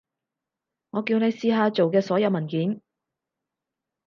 [0.89, 2.81] 我叫你試下做嘅所有文件